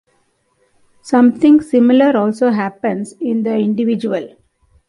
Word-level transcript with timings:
Something 1.03 1.61
similar 1.61 2.17
also 2.17 2.49
happens 2.49 3.13
in 3.21 3.43
the 3.43 3.53
individual. 3.53 4.35